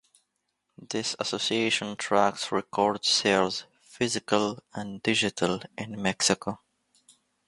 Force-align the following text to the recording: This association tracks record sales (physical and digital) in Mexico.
This 0.81 1.15
association 1.19 1.95
tracks 1.95 2.51
record 2.51 3.05
sales 3.05 3.65
(physical 3.83 4.63
and 4.73 4.99
digital) 5.03 5.61
in 5.77 6.01
Mexico. 6.01 6.57